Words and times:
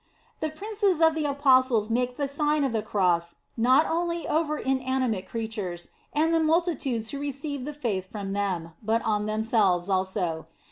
The 0.39 0.49
princes 0.49 0.99
of 0.99 1.13
the 1.13 1.25
apostles 1.27 1.91
made 1.91 2.17
the 2.17 2.27
Sign 2.27 2.63
of 2.63 2.71
the 2.71 2.81
Cross 2.81 3.35
not 3.55 3.85
only 3.87 4.27
over 4.27 4.57
inanimate 4.57 5.27
crea 5.27 5.47
tures, 5.47 5.89
and 6.11 6.33
the 6.33 6.39
multitudes 6.39 7.11
who 7.11 7.19
received 7.19 7.65
the 7.65 7.71
faith 7.71 8.09
from 8.09 8.33
them, 8.33 8.73
but 8.81 9.03
on 9.05 9.27
themselves 9.27 9.89
also. 9.89 10.47